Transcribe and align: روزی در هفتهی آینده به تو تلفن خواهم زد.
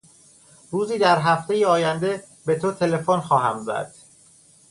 روزی 0.71 0.97
در 0.97 1.19
هفتهی 1.19 1.65
آینده 1.65 2.23
به 2.45 2.59
تو 2.59 2.71
تلفن 2.71 3.19
خواهم 3.19 3.59
زد. 3.59 3.95